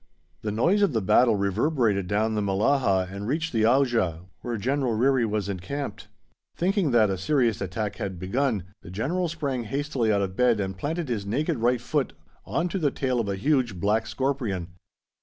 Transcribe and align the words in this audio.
The 0.41 0.51
noise 0.51 0.81
of 0.81 0.93
the 0.93 0.99
battle 1.03 1.35
reverberated 1.35 2.07
down 2.07 2.33
the 2.33 2.41
Mellahah 2.41 3.09
and 3.13 3.27
reached 3.27 3.53
the 3.53 3.65
Auja, 3.67 4.21
where 4.41 4.57
General 4.57 4.93
Ryrie 4.97 5.29
was 5.29 5.47
encamped. 5.47 6.07
Thinking 6.57 6.89
that 6.89 7.11
a 7.11 7.19
serious 7.19 7.61
attack 7.61 7.97
had 7.97 8.17
begun, 8.17 8.63
the 8.81 8.89
General 8.89 9.27
sprang 9.27 9.65
hastily 9.65 10.11
out 10.11 10.23
of 10.23 10.35
bed 10.35 10.59
and 10.59 10.75
planted 10.75 11.07
his 11.07 11.27
naked 11.27 11.57
foot 11.81 12.13
right 12.13 12.13
on 12.45 12.67
to 12.69 12.79
the 12.79 12.89
tail 12.89 13.19
of 13.19 13.29
a 13.29 13.35
huge 13.35 13.79
black 13.79 14.07
scorpion. 14.07 14.69